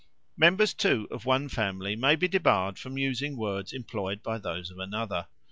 [0.35, 4.79] Members, too, of one family may be debarred from using words employed by those of
[4.79, 5.27] another.